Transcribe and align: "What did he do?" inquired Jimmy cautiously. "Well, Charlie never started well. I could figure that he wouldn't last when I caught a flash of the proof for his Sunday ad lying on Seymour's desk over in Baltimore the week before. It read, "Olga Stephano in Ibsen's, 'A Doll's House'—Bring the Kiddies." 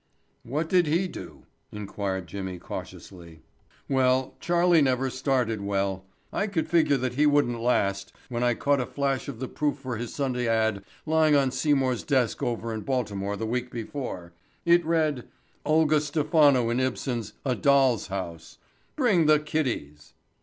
"What 0.41 0.67
did 0.67 0.87
he 0.87 1.07
do?" 1.07 1.45
inquired 1.71 2.25
Jimmy 2.25 2.57
cautiously. 2.57 3.41
"Well, 3.87 4.33
Charlie 4.39 4.81
never 4.81 5.11
started 5.11 5.61
well. 5.61 6.05
I 6.33 6.47
could 6.47 6.67
figure 6.67 6.97
that 6.97 7.13
he 7.13 7.27
wouldn't 7.27 7.61
last 7.61 8.11
when 8.27 8.41
I 8.41 8.55
caught 8.55 8.79
a 8.79 8.87
flash 8.87 9.27
of 9.27 9.37
the 9.39 9.47
proof 9.47 9.77
for 9.77 9.97
his 9.97 10.11
Sunday 10.11 10.47
ad 10.47 10.83
lying 11.05 11.35
on 11.35 11.51
Seymour's 11.51 12.01
desk 12.01 12.41
over 12.41 12.73
in 12.73 12.81
Baltimore 12.81 13.37
the 13.37 13.45
week 13.45 13.69
before. 13.69 14.33
It 14.65 14.83
read, 14.83 15.27
"Olga 15.67 16.01
Stephano 16.01 16.71
in 16.71 16.79
Ibsen's, 16.79 17.33
'A 17.45 17.53
Doll's 17.57 18.07
House'—Bring 18.07 19.27
the 19.27 19.37
Kiddies." 19.39 20.13